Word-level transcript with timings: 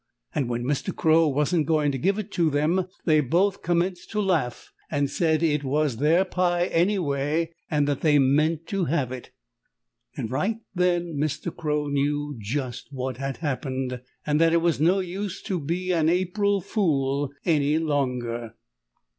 And 0.33 0.49
when 0.49 0.63
Mr. 0.63 0.95
Crow 0.95 1.27
wasn't 1.27 1.67
going 1.67 1.91
to 1.91 1.99
give 1.99 2.17
it 2.17 2.31
to 2.31 2.49
them 2.49 2.87
they 3.05 3.19
both 3.21 3.61
commenced 3.61 4.09
to 4.09 4.19
laugh 4.19 4.73
and 4.89 5.11
said 5.11 5.43
it 5.43 5.63
was 5.63 5.97
their 5.97 6.25
pie 6.25 6.65
anyway, 6.65 7.53
and 7.69 7.87
that 7.87 8.01
they 8.01 8.17
meant 8.17 8.65
to 8.69 8.85
have 8.85 9.11
it. 9.11 9.29
And 10.17 10.31
right 10.31 10.57
then 10.73 11.19
Mr. 11.19 11.55
Crow 11.55 11.85
knew 11.85 12.35
just 12.39 12.87
what 12.91 13.17
had 13.17 13.37
happened, 13.45 14.01
and 14.25 14.41
that 14.41 14.53
it 14.53 14.61
was 14.63 14.81
no 14.81 15.01
use 15.01 15.39
to 15.43 15.59
be 15.59 15.91
an 15.91 16.09
April 16.09 16.61
fool 16.61 17.31
any 17.45 17.77
longer. 17.77 18.55